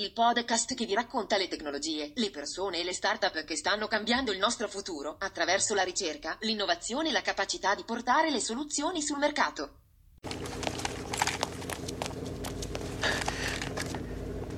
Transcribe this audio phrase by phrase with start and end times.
[0.00, 4.32] Il podcast che vi racconta le tecnologie, le persone e le start-up che stanno cambiando
[4.32, 9.18] il nostro futuro attraverso la ricerca, l'innovazione e la capacità di portare le soluzioni sul
[9.18, 9.74] mercato.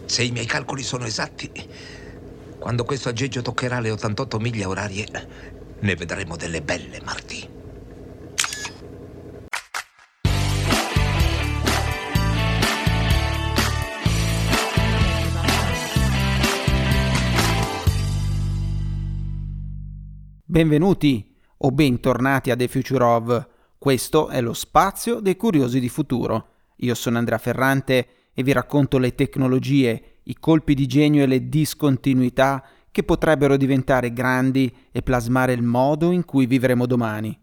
[0.05, 1.51] Se i miei calcoli sono esatti,
[2.61, 5.09] quando questo aggeggio toccherà le 88 miglia orarie,
[5.81, 7.62] ne vedremo delle belle, Marty.
[20.53, 23.49] Benvenuti o bentornati a The Future of.
[23.79, 26.49] Questo è lo spazio dei curiosi di futuro.
[26.77, 31.49] Io sono Andrea Ferrante e vi racconto le tecnologie, i colpi di genio e le
[31.49, 37.35] discontinuità che potrebbero diventare grandi e plasmare il modo in cui vivremo domani.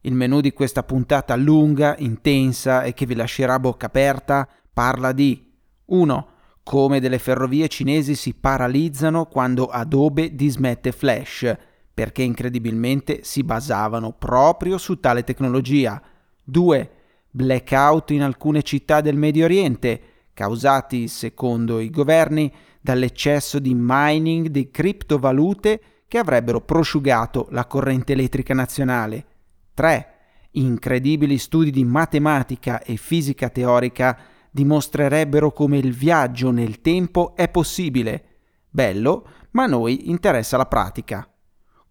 [0.00, 5.52] Il menù di questa puntata lunga, intensa e che vi lascerà bocca aperta parla di
[5.84, 6.28] 1.
[6.62, 14.76] Come delle ferrovie cinesi si paralizzano quando Adobe dismette Flash, perché incredibilmente si basavano proprio
[14.78, 16.02] su tale tecnologia.
[16.42, 16.90] 2.
[17.30, 20.00] Blackout in alcune città del Medio Oriente,
[20.34, 28.54] causati, secondo i governi, dall'eccesso di mining di criptovalute che avrebbero prosciugato la corrente elettrica
[28.54, 29.26] nazionale.
[29.74, 30.08] 3.
[30.52, 34.18] Incredibili studi di matematica e fisica teorica
[34.50, 38.24] dimostrerebbero come il viaggio nel tempo è possibile.
[38.68, 41.28] Bello, ma a noi interessa la pratica.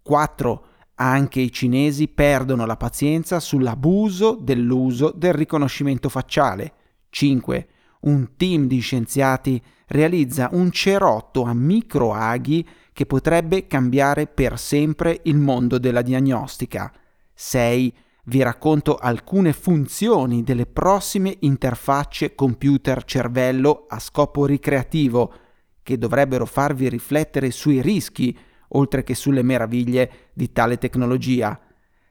[0.04, 0.66] 4.
[0.96, 6.74] Anche i cinesi perdono la pazienza sull'abuso dell'uso del riconoscimento facciale.
[7.10, 7.68] 5
[8.04, 15.38] un team di scienziati realizza un cerotto a microaghi che potrebbe cambiare per sempre il
[15.38, 16.92] mondo della diagnostica.
[17.34, 17.94] 6.
[18.26, 25.34] Vi racconto alcune funzioni delle prossime interfacce computer-cervello a scopo ricreativo
[25.82, 28.38] che dovrebbero farvi riflettere sui rischi
[28.74, 31.60] oltre che sulle meraviglie di tale tecnologia.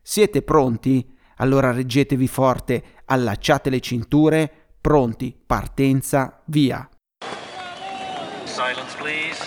[0.03, 1.15] Siete pronti?
[1.37, 6.89] Allora reggetevi forte, allacciate le cinture Pronti, partenza, via.
[8.43, 9.45] Silence, please.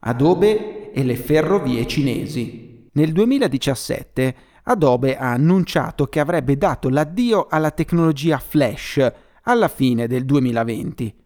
[0.00, 2.90] Adobe e le ferrovie cinesi.
[2.92, 9.12] Nel 2017 Adobe ha annunciato che avrebbe dato l'addio alla tecnologia Flash
[9.44, 11.25] alla fine del 2020.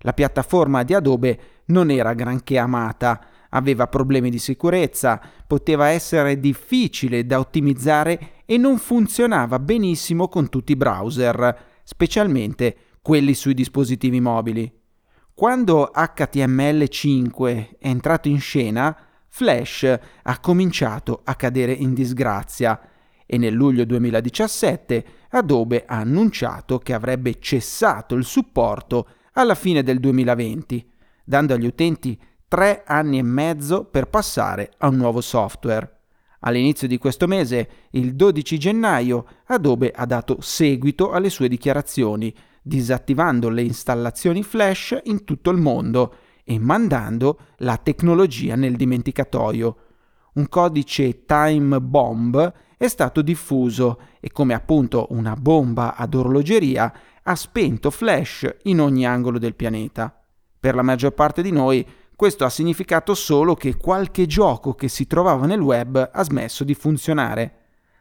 [0.00, 3.20] La piattaforma di Adobe non era granché amata,
[3.50, 10.72] aveva problemi di sicurezza, poteva essere difficile da ottimizzare e non funzionava benissimo con tutti
[10.72, 14.70] i browser, specialmente quelli sui dispositivi mobili.
[15.34, 18.96] Quando HTML5 è entrato in scena,
[19.28, 22.80] Flash ha cominciato a cadere in disgrazia
[23.26, 29.08] e nel luglio 2017 Adobe ha annunciato che avrebbe cessato il supporto
[29.38, 30.90] alla fine del 2020,
[31.24, 35.92] dando agli utenti tre anni e mezzo per passare a un nuovo software.
[36.40, 43.48] All'inizio di questo mese, il 12 gennaio, Adobe ha dato seguito alle sue dichiarazioni, disattivando
[43.48, 46.14] le installazioni flash in tutto il mondo
[46.44, 49.76] e mandando la tecnologia nel dimenticatoio.
[50.34, 56.92] Un codice time bomb è stato diffuso e come appunto una bomba ad orologeria
[57.28, 60.16] ha spento flash in ogni angolo del pianeta.
[60.58, 65.06] Per la maggior parte di noi questo ha significato solo che qualche gioco che si
[65.06, 67.54] trovava nel web ha smesso di funzionare.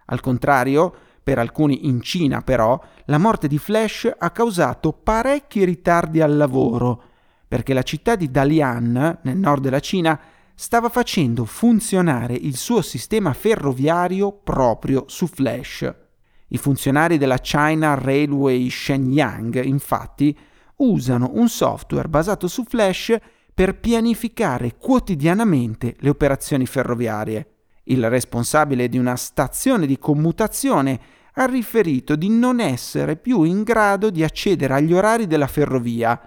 [0.05, 6.21] Al contrario, per alcuni in Cina però, la morte di Flash ha causato parecchi ritardi
[6.21, 7.01] al lavoro,
[7.47, 10.17] perché la città di Dalian, nel nord della Cina,
[10.53, 16.04] stava facendo funzionare il suo sistema ferroviario proprio su Flash.
[16.47, 20.37] I funzionari della China Railway Shenyang, infatti,
[20.77, 23.15] usano un software basato su Flash
[23.53, 27.47] per pianificare quotidianamente le operazioni ferroviarie.
[27.85, 30.99] Il responsabile di una stazione di commutazione
[31.33, 36.19] ha riferito di non essere più in grado di accedere agli orari della ferrovia,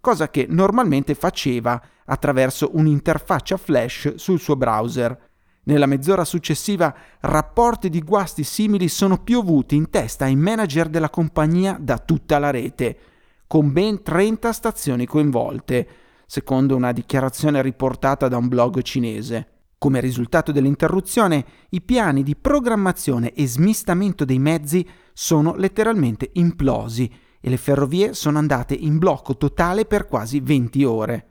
[0.00, 5.30] cosa che normalmente faceva attraverso un'interfaccia flash sul suo browser.
[5.64, 11.78] Nella mezz'ora successiva rapporti di guasti simili sono piovuti in testa ai manager della compagnia
[11.80, 12.98] da tutta la rete,
[13.46, 15.88] con ben 30 stazioni coinvolte,
[16.26, 19.48] secondo una dichiarazione riportata da un blog cinese.
[19.78, 27.10] Come risultato dell'interruzione, i piani di programmazione e smistamento dei mezzi sono letteralmente implosi
[27.40, 31.26] e le ferrovie sono andate in blocco totale per quasi 20 ore.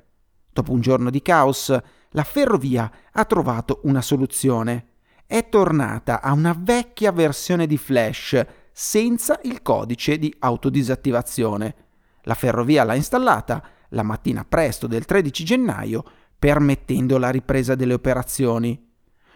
[0.52, 1.76] Dopo un giorno di caos,
[2.14, 4.88] la ferrovia ha trovato una soluzione.
[5.26, 11.76] È tornata a una vecchia versione di Flash senza il codice di autodisattivazione.
[12.24, 16.04] La ferrovia l'ha installata la mattina presto del 13 gennaio,
[16.38, 18.92] permettendo la ripresa delle operazioni.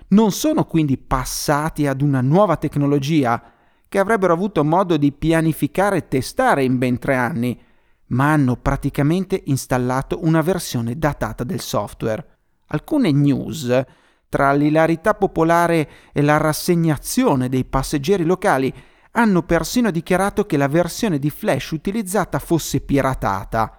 [0.09, 3.51] Non sono quindi passati ad una nuova tecnologia
[3.87, 7.59] che avrebbero avuto modo di pianificare e testare in ben tre anni,
[8.07, 12.36] ma hanno praticamente installato una versione datata del software
[12.67, 13.83] alcune news,
[14.29, 18.73] tra l'ilarità popolare e la rassegnazione dei passeggeri locali,
[19.11, 23.75] hanno persino dichiarato che la versione di Flash utilizzata fosse piratata.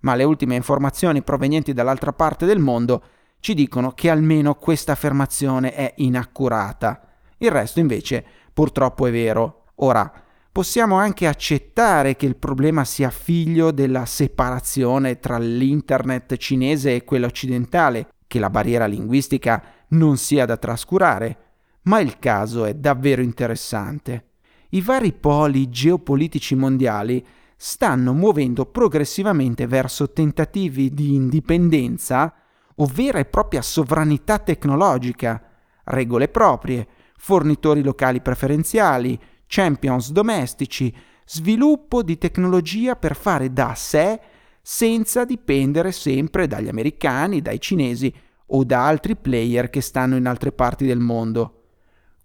[0.00, 3.02] Ma le ultime informazioni provenienti dall'altra parte del mondo
[3.40, 7.00] ci dicono che almeno questa affermazione è inaccurata.
[7.38, 9.64] Il resto invece purtroppo è vero.
[9.76, 10.10] Ora,
[10.52, 17.26] possiamo anche accettare che il problema sia figlio della separazione tra l'internet cinese e quello
[17.26, 21.38] occidentale, che la barriera linguistica non sia da trascurare,
[21.84, 24.26] ma il caso è davvero interessante.
[24.70, 27.24] I vari poli geopolitici mondiali
[27.56, 32.34] stanno muovendo progressivamente verso tentativi di indipendenza
[32.76, 35.42] o vera e propria sovranità tecnologica,
[35.84, 39.18] regole proprie, fornitori locali preferenziali,
[39.52, 40.94] champions domestici,
[41.26, 44.18] sviluppo di tecnologia per fare da sé
[44.62, 48.12] senza dipendere sempre dagli americani, dai cinesi
[48.46, 51.64] o da altri player che stanno in altre parti del mondo.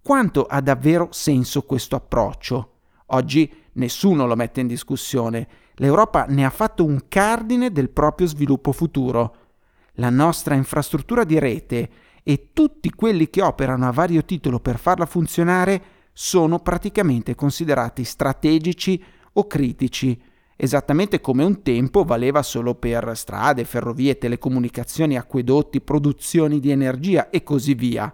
[0.01, 2.75] Quanto ha davvero senso questo approccio?
[3.07, 5.47] Oggi nessuno lo mette in discussione.
[5.75, 9.35] L'Europa ne ha fatto un cardine del proprio sviluppo futuro.
[9.95, 11.89] La nostra infrastruttura di rete
[12.23, 18.99] e tutti quelli che operano a vario titolo per farla funzionare sono praticamente considerati strategici
[19.33, 20.19] o critici
[20.55, 27.43] esattamente come un tempo valeva solo per strade, ferrovie, telecomunicazioni, acquedotti, produzioni di energia e
[27.43, 28.11] così via.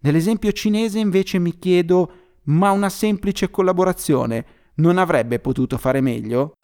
[0.00, 2.12] Nell'esempio cinese invece mi chiedo,
[2.46, 4.44] ma una semplice collaborazione
[4.76, 6.54] non avrebbe potuto fare meglio?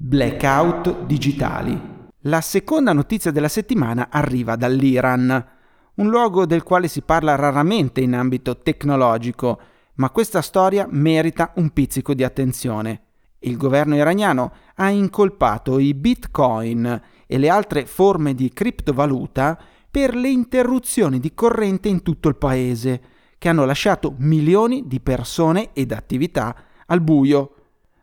[0.00, 1.76] Blackout digitali.
[2.20, 5.46] La seconda notizia della settimana arriva dall'Iran,
[5.94, 9.60] un luogo del quale si parla raramente in ambito tecnologico,
[9.94, 13.02] ma questa storia merita un pizzico di attenzione.
[13.40, 19.58] Il governo iraniano ha incolpato i bitcoin e le altre forme di criptovaluta
[19.90, 23.02] per le interruzioni di corrente in tutto il paese,
[23.36, 26.54] che hanno lasciato milioni di persone ed attività
[26.86, 27.54] al buio.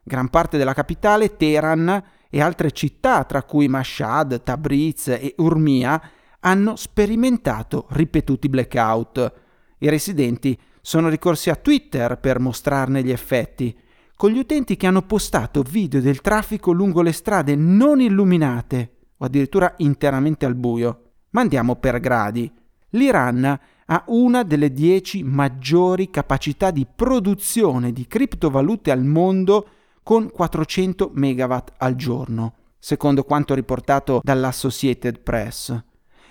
[0.07, 5.99] Gran parte della capitale, Teheran, e altre città, tra cui Mashhad, Tabriz e Urmia,
[6.41, 9.33] hanno sperimentato ripetuti blackout.
[9.79, 13.75] I residenti sono ricorsi a Twitter per mostrarne gli effetti,
[14.15, 19.25] con gli utenti che hanno postato video del traffico lungo le strade non illuminate o
[19.25, 21.13] addirittura interamente al buio.
[21.31, 22.51] Ma andiamo per gradi.
[22.89, 29.67] L'Iran ha una delle dieci maggiori capacità di produzione di criptovalute al mondo
[30.05, 35.83] con 400 MW al giorno, secondo quanto riportato dall'Associated Press.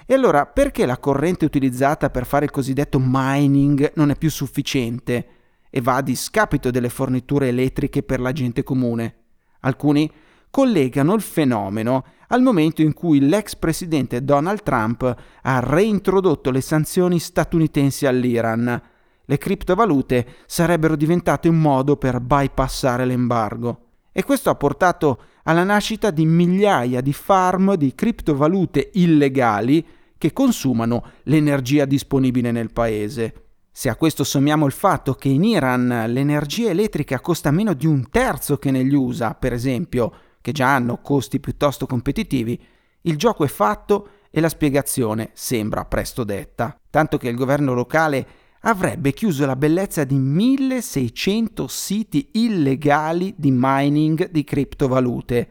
[0.07, 5.27] E allora perché la corrente utilizzata per fare il cosiddetto mining non è più sufficiente
[5.69, 9.15] e va a discapito delle forniture elettriche per la gente comune?
[9.63, 10.09] Alcuni
[10.51, 17.19] collegano il fenomeno al momento in cui l'ex presidente Donald Trump ha reintrodotto le sanzioni
[17.19, 18.81] statunitensi all'Iran
[19.25, 23.81] le criptovalute sarebbero diventate un modo per bypassare l'embargo.
[24.13, 29.85] E questo ha portato alla nascita di migliaia di farm di criptovalute illegali
[30.17, 33.35] che consumano l'energia disponibile nel paese.
[33.71, 38.09] Se a questo sommiamo il fatto che in Iran l'energia elettrica costa meno di un
[38.09, 42.63] terzo che negli USA, per esempio, che già hanno costi piuttosto competitivi,
[43.03, 46.79] il gioco è fatto e la spiegazione sembra presto detta.
[46.89, 48.27] Tanto che il governo locale
[48.67, 55.49] avrebbe chiuso la bellezza di 1600 siti illegali di mining di criptovalute,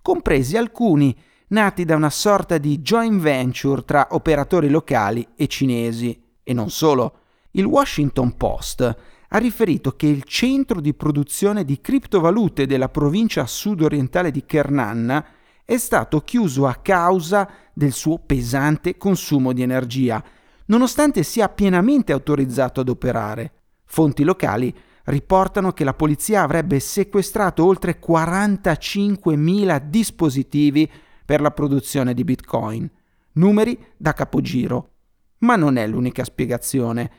[0.00, 1.14] compresi alcuni
[1.48, 6.22] nati da una sorta di joint venture tra operatori locali e cinesi.
[6.42, 7.18] E non solo.
[7.52, 8.96] Il Washington Post
[9.28, 15.24] ha riferito che il centro di produzione di criptovalute della provincia sudorientale di Kernan
[15.64, 20.22] è stato chiuso a causa del suo pesante consumo di energia,
[20.66, 23.52] nonostante sia pienamente autorizzato ad operare.
[23.84, 30.90] Fonti locali riportano che la polizia avrebbe sequestrato oltre 45.000 dispositivi
[31.24, 32.90] per la produzione di Bitcoin,
[33.32, 34.90] numeri da capogiro.
[35.38, 37.10] Ma non è l'unica spiegazione.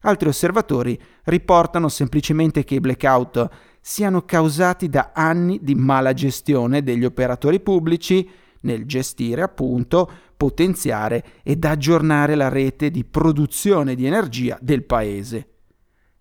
[0.00, 3.48] Altri osservatori riportano semplicemente che i blackout
[3.80, 8.28] siano causati da anni di mala gestione degli operatori pubblici
[8.60, 10.10] nel gestire, appunto,
[10.42, 15.50] potenziare ed aggiornare la rete di produzione di energia del paese.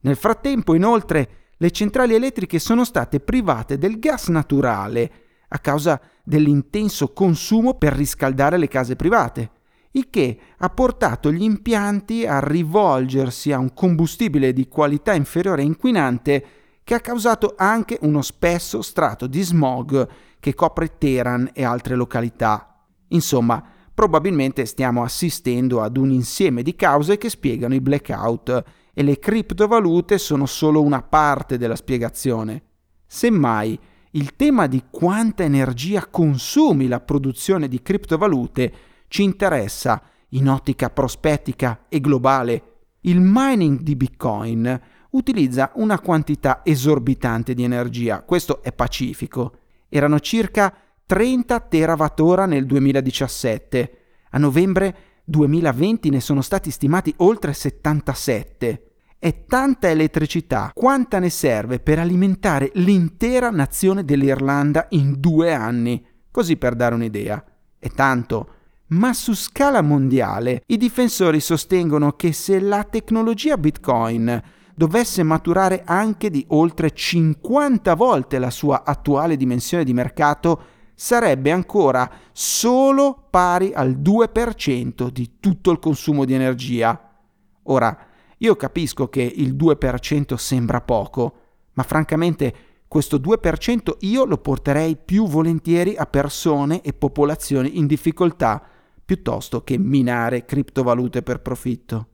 [0.01, 5.11] Nel frattempo, inoltre, le centrali elettriche sono state private del gas naturale
[5.47, 9.49] a causa dell'intenso consumo per riscaldare le case private
[9.93, 15.65] il che ha portato gli impianti a rivolgersi a un combustibile di qualità inferiore e
[15.65, 16.45] inquinante
[16.83, 20.07] che ha causato anche uno spesso strato di smog
[20.39, 22.85] che copre Teheran e altre località.
[23.09, 23.61] Insomma,
[24.01, 28.63] probabilmente stiamo assistendo ad un insieme di cause che spiegano i blackout
[28.95, 32.63] e le criptovalute sono solo una parte della spiegazione.
[33.05, 33.77] Semmai,
[34.13, 38.73] il tema di quanta energia consumi la produzione di criptovalute
[39.07, 42.63] ci interessa in ottica prospettica e globale.
[43.01, 44.81] Il mining di Bitcoin
[45.11, 49.57] utilizza una quantità esorbitante di energia, questo è pacifico.
[49.89, 50.73] Erano circa
[51.11, 53.97] 30 terawatt-ora nel 2017.
[54.29, 58.83] A novembre 2020 ne sono stati stimati oltre 77.
[59.19, 66.01] È tanta elettricità quanta ne serve per alimentare l'intera nazione dell'Irlanda in due anni,
[66.31, 67.43] così per dare un'idea.
[67.77, 68.53] È tanto
[68.91, 74.41] ma su scala mondiale i difensori sostengono che se la tecnologia Bitcoin
[74.73, 82.07] dovesse maturare anche di oltre 50 volte la sua attuale dimensione di mercato, sarebbe ancora
[82.31, 87.17] solo pari al 2% di tutto il consumo di energia.
[87.63, 87.97] Ora,
[88.37, 91.33] io capisco che il 2% sembra poco,
[91.73, 92.53] ma francamente
[92.87, 98.63] questo 2% io lo porterei più volentieri a persone e popolazioni in difficoltà
[99.03, 102.09] piuttosto che minare criptovalute per profitto.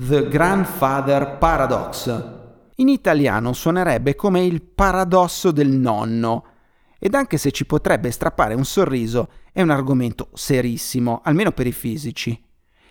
[0.00, 2.06] The Grandfather Paradox.
[2.76, 6.44] In italiano suonerebbe come il paradosso del nonno.
[7.00, 11.72] Ed anche se ci potrebbe strappare un sorriso, è un argomento serissimo, almeno per i
[11.72, 12.40] fisici.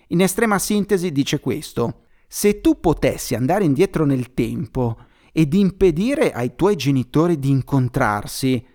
[0.07, 2.01] In estrema sintesi dice questo.
[2.27, 4.97] Se tu potessi andare indietro nel tempo
[5.31, 8.65] ed impedire ai tuoi genitori di incontrarsi,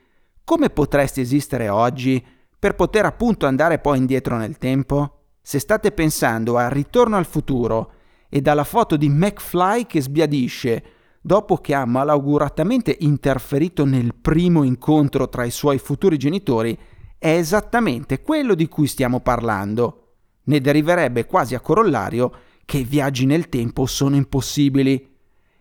[0.42, 2.24] come potresti esistere oggi
[2.58, 5.24] per poter appunto andare poi indietro nel tempo?
[5.42, 7.96] Se state pensando a Ritorno al futuro
[8.34, 10.82] e dalla foto di McFly che sbiadisce
[11.20, 16.76] dopo che ha malauguratamente interferito nel primo incontro tra i suoi futuri genitori,
[17.18, 20.14] è esattamente quello di cui stiamo parlando.
[20.44, 22.32] Ne deriverebbe quasi a corollario
[22.64, 25.14] che i viaggi nel tempo sono impossibili.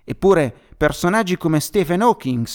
[0.05, 2.47] Eppure personaggi come Stephen Hawking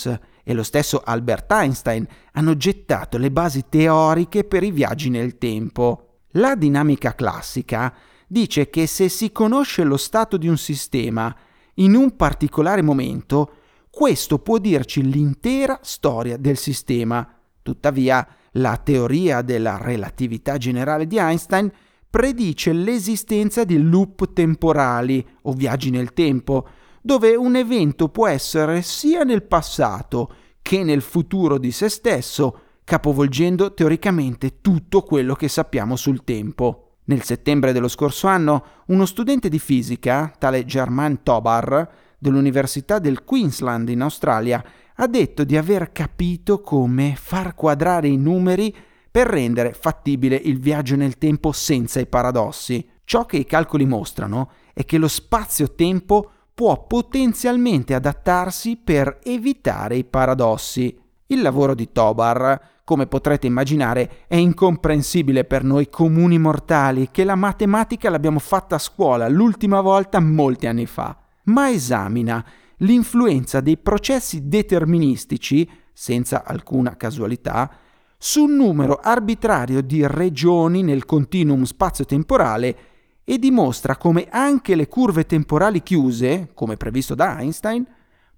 [0.42, 6.20] e lo stesso Albert Einstein hanno gettato le basi teoriche per i viaggi nel tempo.
[6.30, 7.94] La dinamica classica
[8.26, 11.34] dice che se si conosce lo stato di un sistema
[11.74, 13.52] in un particolare momento,
[13.90, 17.26] questo può dirci l'intera storia del sistema.
[17.62, 21.70] Tuttavia, la teoria della relatività generale di Einstein
[22.08, 26.66] predice l'esistenza di loop temporali o viaggi nel tempo,
[27.02, 33.74] dove un evento può essere sia nel passato che nel futuro di se stesso, capovolgendo
[33.74, 36.85] teoricamente tutto quello che sappiamo sul tempo.
[37.08, 43.88] Nel settembre dello scorso anno, uno studente di fisica, tale Germain Tobar, dell'Università del Queensland
[43.90, 44.64] in Australia,
[44.96, 48.74] ha detto di aver capito come far quadrare i numeri
[49.08, 52.84] per rendere fattibile il viaggio nel tempo senza i paradossi.
[53.04, 60.04] Ciò che i calcoli mostrano è che lo spazio-tempo può potenzialmente adattarsi per evitare i
[60.04, 60.98] paradossi.
[61.26, 67.34] Il lavoro di Tobar, come potrete immaginare, è incomprensibile per noi comuni mortali che la
[67.34, 74.46] matematica l'abbiamo fatta a scuola l'ultima volta molti anni fa, ma esamina l'influenza dei processi
[74.46, 77.72] deterministici, senza alcuna casualità,
[78.16, 82.76] su un numero arbitrario di regioni nel continuum spazio-temporale
[83.24, 87.84] e dimostra come anche le curve temporali chiuse, come previsto da Einstein,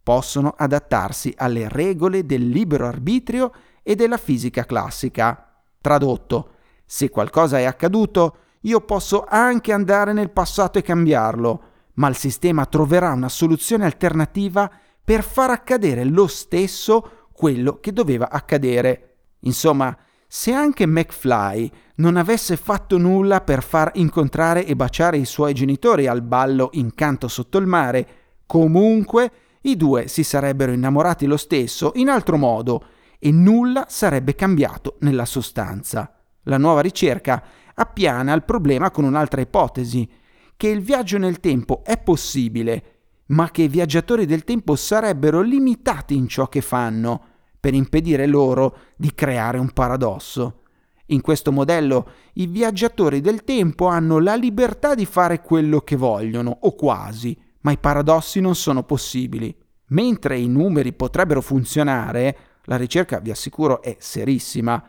[0.03, 3.53] possono adattarsi alle regole del libero arbitrio
[3.89, 5.63] e della fisica classica.
[5.81, 6.51] Tradotto,
[6.85, 11.63] se qualcosa è accaduto, io posso anche andare nel passato e cambiarlo,
[11.95, 14.71] ma il sistema troverà una soluzione alternativa
[15.03, 19.21] per far accadere lo stesso quello che doveva accadere.
[19.41, 25.55] Insomma, se anche McFly non avesse fatto nulla per far incontrare e baciare i suoi
[25.55, 28.09] genitori al ballo Incanto sotto il mare,
[28.45, 29.31] comunque
[29.63, 32.85] i due si sarebbero innamorati lo stesso in altro modo
[33.19, 36.13] e nulla sarebbe cambiato nella sostanza.
[36.45, 37.43] La nuova ricerca
[37.75, 40.09] appiana il problema con un'altra ipotesi,
[40.57, 42.83] che il viaggio nel tempo è possibile,
[43.27, 47.23] ma che i viaggiatori del tempo sarebbero limitati in ciò che fanno,
[47.61, 50.63] per impedire loro di creare un paradosso.
[51.07, 56.57] In questo modello i viaggiatori del tempo hanno la libertà di fare quello che vogliono,
[56.63, 59.55] o quasi, ma i paradossi non sono possibili.
[59.89, 62.37] Mentre i numeri potrebbero funzionare,
[62.69, 64.83] la ricerca vi assicuro è serissima.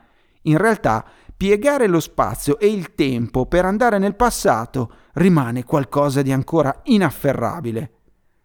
[0.43, 1.05] In realtà
[1.36, 7.91] piegare lo spazio e il tempo per andare nel passato rimane qualcosa di ancora inafferrabile.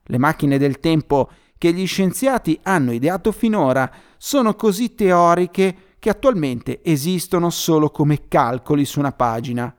[0.04, 6.80] Le macchine del tempo che gli scienziati hanno ideato finora sono così teoriche che attualmente
[6.84, 9.74] esistono solo come calcoli su una pagina.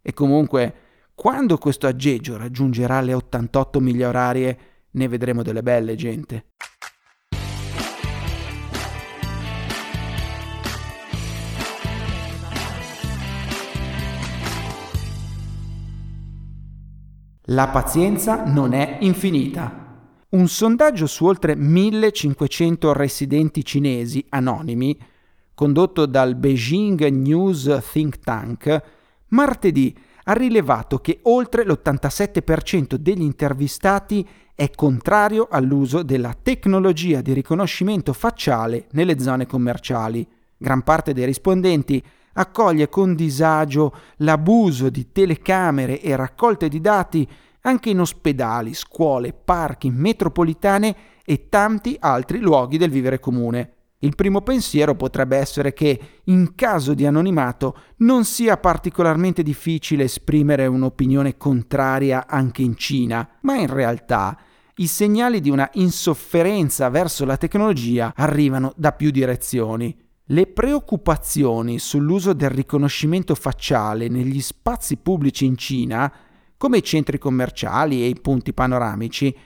[0.00, 0.74] E comunque,
[1.16, 4.58] quando questo aggeggio raggiungerà le 88 miglia orarie,
[4.90, 6.44] ne vedremo delle belle, gente.
[17.54, 20.00] La pazienza non è infinita.
[20.30, 24.98] Un sondaggio su oltre 1500 residenti cinesi anonimi,
[25.54, 28.82] condotto dal Beijing News Think Tank,
[29.28, 38.12] martedì ha rilevato che oltre l'87% degli intervistati è contrario all'uso della tecnologia di riconoscimento
[38.12, 40.26] facciale nelle zone commerciali.
[40.56, 42.02] Gran parte dei rispondenti
[42.34, 47.28] accoglie con disagio l'abuso di telecamere e raccolte di dati
[47.66, 53.72] anche in ospedali, scuole, parchi, metropolitane e tanti altri luoghi del vivere comune.
[54.04, 60.66] Il primo pensiero potrebbe essere che, in caso di anonimato, non sia particolarmente difficile esprimere
[60.66, 64.38] un'opinione contraria anche in Cina, ma in realtà
[64.76, 69.96] i segnali di una insofferenza verso la tecnologia arrivano da più direzioni.
[70.26, 76.12] Le preoccupazioni sull'uso del riconoscimento facciale negli spazi pubblici in Cina,
[76.64, 79.36] come i centri commerciali e i punti panoramici,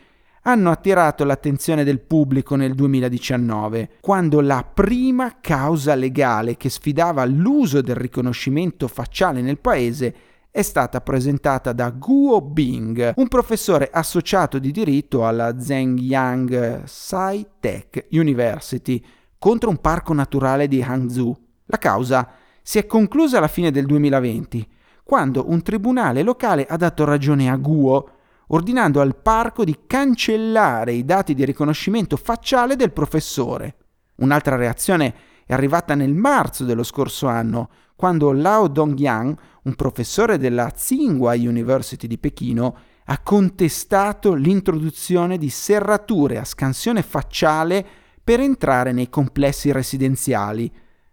[0.43, 7.81] hanno attirato l'attenzione del pubblico nel 2019, quando la prima causa legale che sfidava l'uso
[7.81, 10.15] del riconoscimento facciale nel paese
[10.49, 19.05] è stata presentata da Guo Bing, un professore associato di diritto alla Zhenjiang Sci-Tech University,
[19.41, 21.37] contro un parco naturale di Hangzhou.
[21.65, 22.31] La causa
[22.63, 24.69] si è conclusa alla fine del 2020,
[25.09, 28.11] quando un tribunale locale ha dato ragione a Guo,
[28.49, 33.77] ordinando al parco di cancellare i dati di riconoscimento facciale del professore.
[34.17, 35.15] Un'altra reazione
[35.47, 42.07] è arrivata nel marzo dello scorso anno, quando Lao Dongyang, un professore della Tsinghua University
[42.07, 47.83] di Pechino, ha contestato l'introduzione di serrature a scansione facciale
[48.23, 50.71] per entrare nei complessi residenziali,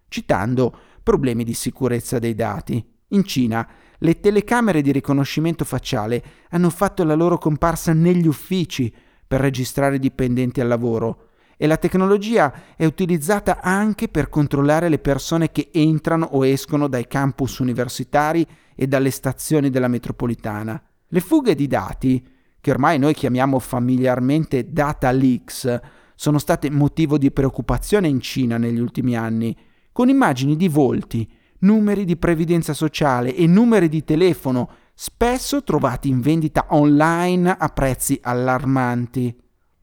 [0.09, 2.85] citando problemi di sicurezza dei dati.
[3.09, 3.65] In Cina
[3.99, 8.93] le telecamere di riconoscimento facciale hanno fatto la loro comparsa negli uffici
[9.27, 15.51] per registrare dipendenti al lavoro e la tecnologia è utilizzata anche per controllare le persone
[15.51, 20.81] che entrano o escono dai campus universitari e dalle stazioni della metropolitana.
[21.07, 22.27] Le fughe di dati,
[22.59, 25.79] che ormai noi chiamiamo familiarmente data leaks,
[26.15, 29.55] sono state motivo di preoccupazione in Cina negli ultimi anni,
[29.91, 31.29] con immagini di volti,
[31.65, 38.19] numeri di previdenza sociale e numeri di telefono, spesso trovati in vendita online a prezzi
[38.21, 39.35] allarmanti.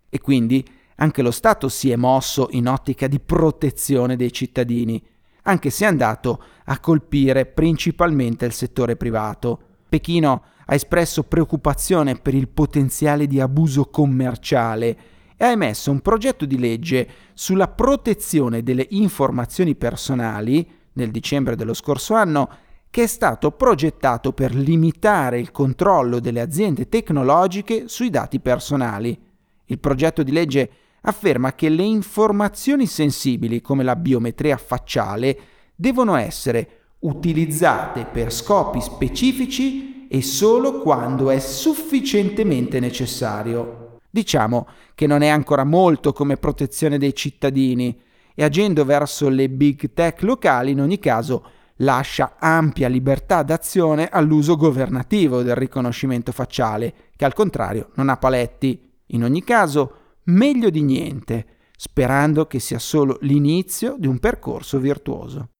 [0.08, 0.64] E quindi
[0.96, 5.02] anche lo Stato si è mosso in ottica di protezione dei cittadini,
[5.42, 9.60] anche se è andato a colpire principalmente il settore privato.
[9.88, 14.96] Pechino ha espresso preoccupazione per il potenziale di abuso commerciale
[15.36, 21.74] e ha emesso un progetto di legge sulla protezione delle informazioni personali nel dicembre dello
[21.74, 22.48] scorso anno
[22.90, 29.18] che è stato progettato per limitare il controllo delle aziende tecnologiche sui dati personali.
[29.64, 35.38] Il progetto di legge afferma che le informazioni sensibili come la biometria facciale
[35.74, 44.00] devono essere utilizzate per scopi specifici e solo quando è sufficientemente necessario.
[44.10, 47.98] Diciamo che non è ancora molto come protezione dei cittadini
[48.34, 51.44] e agendo verso le big tech locali in ogni caso
[51.76, 58.90] lascia ampia libertà d'azione all'uso governativo del riconoscimento facciale, che al contrario non ha paletti.
[59.08, 65.50] In ogni caso, meglio di niente, sperando che sia solo l'inizio di un percorso virtuoso.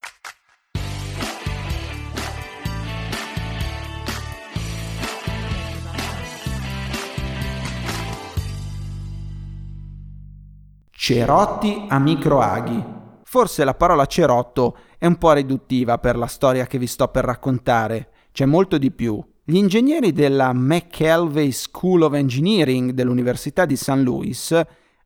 [11.04, 12.80] Cerotti a microaghi.
[13.24, 17.24] Forse la parola cerotto è un po' riduttiva per la storia che vi sto per
[17.24, 18.10] raccontare.
[18.30, 19.20] C'è molto di più.
[19.42, 23.96] Gli ingegneri della McKelvey School of Engineering dell'Università di St.
[23.96, 24.56] Louis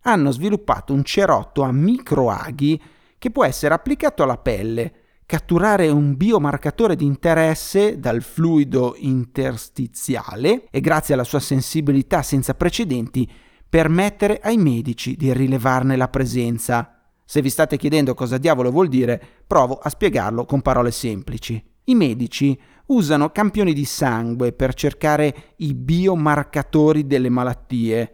[0.03, 2.79] hanno sviluppato un cerotto a microaghi
[3.17, 4.93] che può essere applicato alla pelle,
[5.25, 13.27] catturare un biomarcatore di interesse dal fluido interstiziale e grazie alla sua sensibilità senza precedenti
[13.69, 17.09] permettere ai medici di rilevarne la presenza.
[17.25, 21.63] Se vi state chiedendo cosa diavolo vuol dire, provo a spiegarlo con parole semplici.
[21.85, 28.13] I medici usano campioni di sangue per cercare i biomarcatori delle malattie.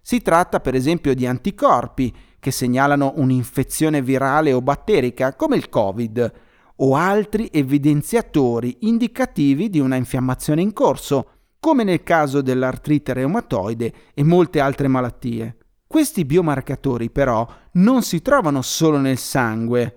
[0.00, 6.32] Si tratta per esempio di anticorpi che segnalano un'infezione virale o batterica come il Covid
[6.76, 11.33] o altri evidenziatori indicativi di una infiammazione in corso
[11.64, 15.56] come nel caso dell'artrite reumatoide e molte altre malattie.
[15.86, 19.96] Questi biomarcatori però non si trovano solo nel sangue,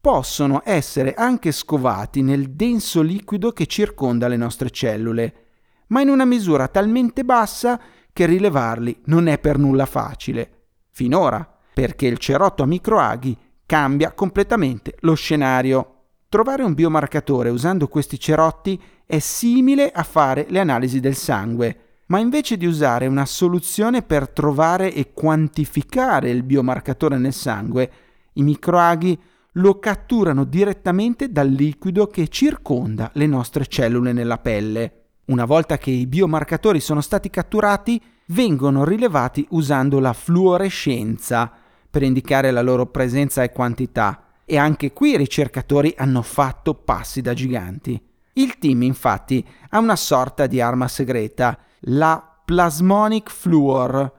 [0.00, 5.46] possono essere anche scovati nel denso liquido che circonda le nostre cellule,
[5.88, 7.80] ma in una misura talmente bassa
[8.12, 10.66] che rilevarli non è per nulla facile.
[10.92, 15.94] Finora, perché il cerotto a microaghi cambia completamente lo scenario.
[16.28, 21.76] Trovare un biomarcatore usando questi cerotti è simile a fare le analisi del sangue,
[22.08, 27.90] ma invece di usare una soluzione per trovare e quantificare il biomarcatore nel sangue,
[28.34, 29.18] i microaghi
[29.52, 35.04] lo catturano direttamente dal liquido che circonda le nostre cellule nella pelle.
[35.28, 41.50] Una volta che i biomarcatori sono stati catturati, vengono rilevati usando la fluorescenza
[41.88, 44.34] per indicare la loro presenza e quantità.
[44.44, 47.98] E anche qui i ricercatori hanno fatto passi da giganti.
[48.38, 54.12] Il team infatti ha una sorta di arma segreta, la Plasmonic Fluor,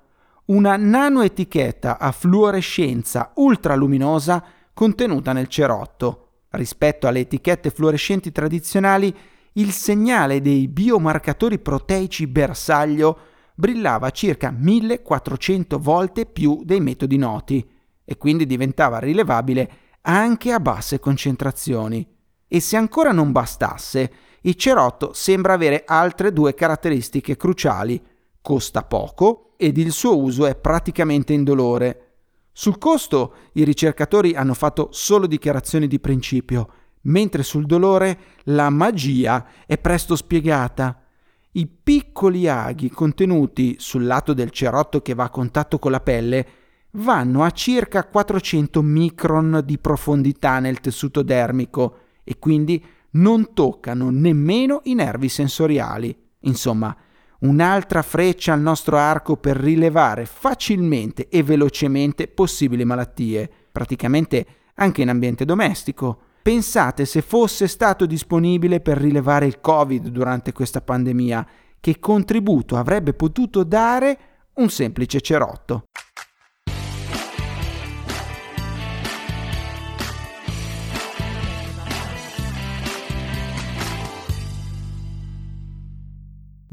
[0.48, 6.28] una nanoetichetta a fluorescenza ultraluminosa contenuta nel cerotto.
[6.50, 9.16] Rispetto alle etichette fluorescenti tradizionali,
[9.54, 13.18] il segnale dei biomarcatori proteici bersaglio
[13.56, 17.66] brillava circa 1400 volte più dei metodi noti
[18.04, 22.18] e quindi diventava rilevabile anche a basse concentrazioni.
[22.52, 28.02] E se ancora non bastasse, il cerotto sembra avere altre due caratteristiche cruciali.
[28.42, 32.06] Costa poco ed il suo uso è praticamente indolore.
[32.52, 36.70] Sul costo i ricercatori hanno fatto solo dichiarazioni di principio,
[37.02, 41.04] mentre sul dolore la magia è presto spiegata.
[41.52, 46.48] I piccoli aghi contenuti sul lato del cerotto che va a contatto con la pelle
[46.94, 51.98] vanno a circa 400 micron di profondità nel tessuto dermico
[52.30, 56.16] e quindi non toccano nemmeno i nervi sensoriali.
[56.42, 56.96] Insomma,
[57.40, 65.10] un'altra freccia al nostro arco per rilevare facilmente e velocemente possibili malattie, praticamente anche in
[65.10, 66.20] ambiente domestico.
[66.44, 71.48] Pensate se fosse stato disponibile per rilevare il Covid durante questa pandemia,
[71.80, 74.20] che contributo avrebbe potuto dare
[74.58, 75.86] un semplice cerotto.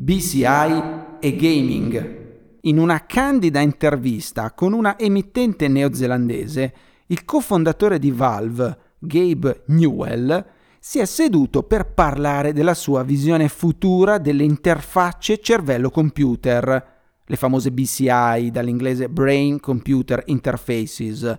[0.06, 2.58] BCI e gaming.
[2.60, 6.74] In una candida intervista con una emittente neozelandese,
[7.06, 10.46] il cofondatore di Valve, Gabe Newell,
[10.78, 16.86] si è seduto per parlare della sua visione futura delle interfacce cervello-computer,
[17.24, 21.36] le famose BCI dall'inglese Brain Computer Interfaces,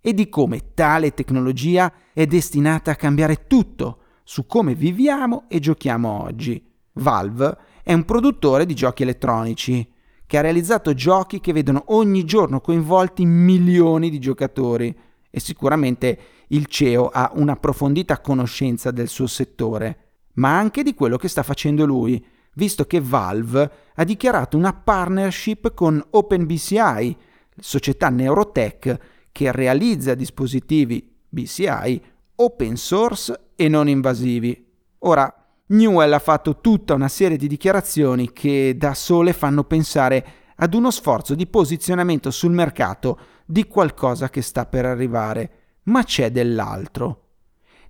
[0.00, 6.24] e di come tale tecnologia è destinata a cambiare tutto su come viviamo e giochiamo
[6.24, 6.66] oggi.
[6.98, 7.56] Valve
[7.88, 9.90] è un produttore di giochi elettronici
[10.26, 14.94] che ha realizzato giochi che vedono ogni giorno coinvolti milioni di giocatori
[15.30, 21.28] e sicuramente il CEO ha un'approfondita conoscenza del suo settore, ma anche di quello che
[21.28, 22.22] sta facendo lui,
[22.56, 27.16] visto che Valve ha dichiarato una partnership con OpenBCI,
[27.58, 28.98] società neurotech
[29.32, 32.02] che realizza dispositivi BCI
[32.34, 34.66] open source e non invasivi.
[34.98, 35.37] Ora,
[35.68, 40.26] Newell ha fatto tutta una serie di dichiarazioni che da sole fanno pensare
[40.56, 45.52] ad uno sforzo di posizionamento sul mercato di qualcosa che sta per arrivare.
[45.88, 47.22] ma c'è dell'altro.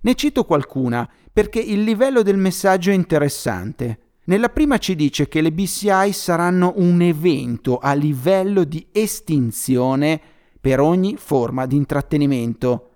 [0.01, 3.99] Ne cito qualcuna perché il livello del messaggio è interessante.
[4.25, 10.21] Nella prima ci dice che le BCI saranno un evento a livello di estinzione
[10.61, 12.89] per ogni forma di intrattenimento.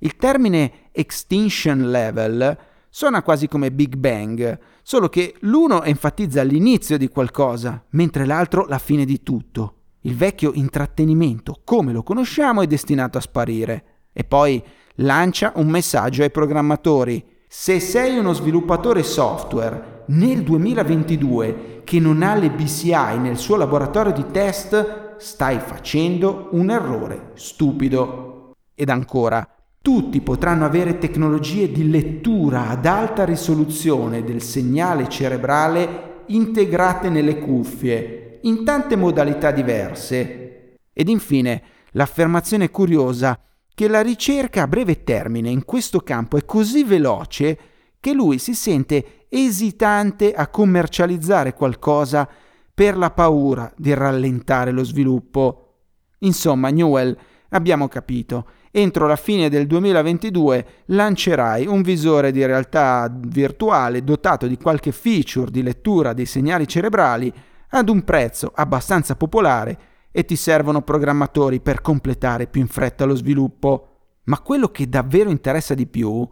[0.00, 2.58] Il termine extinction level
[2.96, 8.78] suona quasi come Big Bang, solo che l'uno enfatizza l'inizio di qualcosa, mentre l'altro la
[8.78, 9.78] fine di tutto.
[10.02, 13.84] Il vecchio intrattenimento, come lo conosciamo, è destinato a sparire.
[14.12, 14.62] E poi
[14.98, 17.24] lancia un messaggio ai programmatori.
[17.48, 24.12] Se sei uno sviluppatore software nel 2022 che non ha le BCI nel suo laboratorio
[24.12, 28.52] di test, stai facendo un errore stupido.
[28.72, 29.53] Ed ancora,
[29.84, 38.38] tutti potranno avere tecnologie di lettura ad alta risoluzione del segnale cerebrale integrate nelle cuffie,
[38.44, 40.78] in tante modalità diverse.
[40.90, 43.38] Ed infine, l'affermazione curiosa
[43.74, 47.58] che la ricerca a breve termine in questo campo è così veloce
[48.00, 52.26] che lui si sente esitante a commercializzare qualcosa
[52.72, 55.74] per la paura di rallentare lo sviluppo.
[56.20, 57.14] Insomma, Newell,
[57.50, 64.56] abbiamo capito, entro la fine del 2022 lancerai un visore di realtà virtuale dotato di
[64.56, 67.32] qualche feature di lettura dei segnali cerebrali
[67.68, 69.78] ad un prezzo abbastanza popolare
[70.10, 73.90] e ti servono programmatori per completare più in fretta lo sviluppo.
[74.24, 76.28] Ma quello che davvero interessa di più,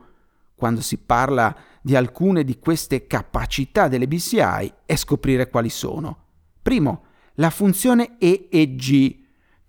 [0.57, 6.17] quando si parla di alcune di queste capacità delle BCI, è scoprire quali sono.
[6.61, 9.22] Primo, la funzione EEG,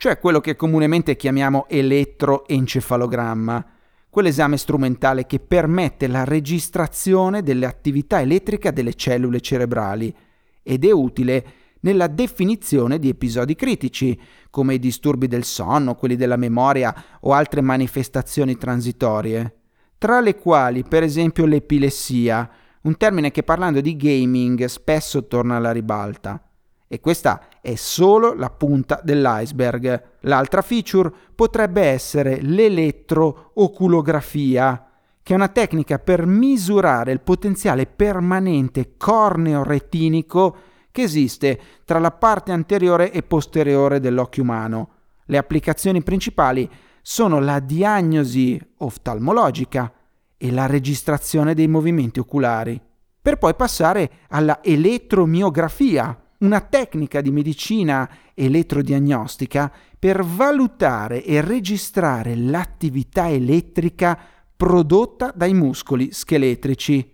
[0.03, 3.65] cioè quello che comunemente chiamiamo elettroencefalogramma,
[4.09, 10.13] quell'esame strumentale che permette la registrazione delle attività elettriche delle cellule cerebrali
[10.61, 11.45] ed è utile
[11.83, 17.61] nella definizione di episodi critici, come i disturbi del sonno, quelli della memoria o altre
[17.61, 19.55] manifestazioni transitorie,
[19.97, 22.49] tra le quali per esempio l'epilessia,
[22.81, 26.45] un termine che parlando di gaming spesso torna alla ribalta.
[26.93, 30.03] E questa è solo la punta dell'iceberg.
[30.19, 34.89] L'altra feature potrebbe essere l'elettrooculografia,
[35.23, 40.55] che è una tecnica per misurare il potenziale permanente corneo-retinico
[40.91, 44.89] che esiste tra la parte anteriore e posteriore dell'occhio umano.
[45.25, 46.69] Le applicazioni principali
[47.01, 49.91] sono la diagnosi oftalmologica
[50.37, 52.79] e la registrazione dei movimenti oculari,
[53.19, 63.29] per poi passare alla elettromiografia, una tecnica di medicina elettrodiagnostica per valutare e registrare l'attività
[63.29, 64.19] elettrica
[64.55, 67.11] prodotta dai muscoli scheletrici.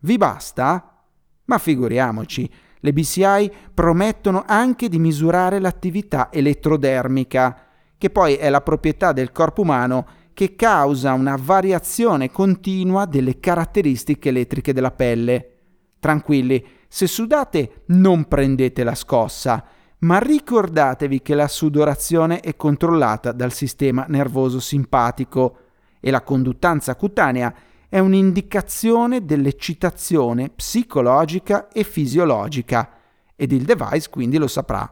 [0.00, 1.04] Vi basta?
[1.44, 2.50] Ma figuriamoci,
[2.80, 7.66] le BCI promettono anche di misurare l'attività elettrodermica,
[7.98, 14.30] che poi è la proprietà del corpo umano che causa una variazione continua delle caratteristiche
[14.30, 15.50] elettriche della pelle.
[16.00, 16.62] Tranquilli,
[16.94, 19.64] se sudate non prendete la scossa,
[20.02, 25.56] ma ricordatevi che la sudorazione è controllata dal sistema nervoso simpatico
[25.98, 27.52] e la conduttanza cutanea
[27.88, 32.90] è un'indicazione dell'eccitazione psicologica e fisiologica
[33.34, 34.88] ed il device quindi lo saprà.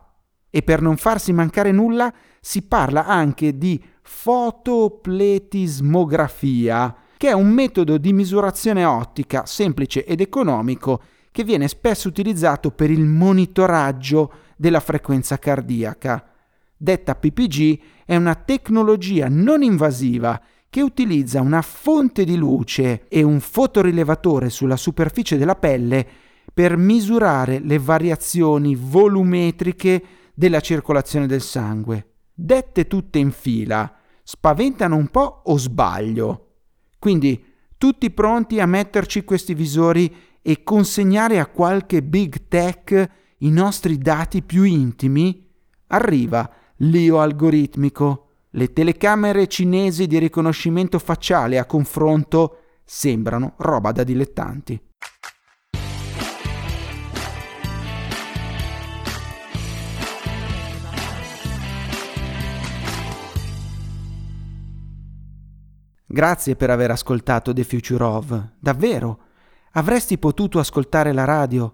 [0.50, 7.96] E per non farsi mancare nulla si parla anche di fotopletismografia, che è un metodo
[7.96, 11.00] di misurazione ottica semplice ed economico
[11.32, 16.24] che viene spesso utilizzato per il monitoraggio della frequenza cardiaca.
[16.76, 23.40] Detta PPG è una tecnologia non invasiva che utilizza una fonte di luce e un
[23.40, 26.06] fotorilevatore sulla superficie della pelle
[26.52, 30.02] per misurare le variazioni volumetriche
[30.34, 32.06] della circolazione del sangue.
[32.34, 36.48] Dette tutte in fila, spaventano un po' o sbaglio?
[36.98, 37.44] Quindi
[37.76, 44.42] tutti pronti a metterci questi visori e consegnare a qualche big tech i nostri dati
[44.42, 45.48] più intimi?
[45.88, 48.26] Arriva l'io algoritmico.
[48.50, 54.80] Le telecamere cinesi di riconoscimento facciale a confronto sembrano roba da dilettanti.
[66.04, 68.48] Grazie per aver ascoltato The Future of.
[68.58, 69.18] Davvero.
[69.74, 71.72] Avresti potuto ascoltare la radio,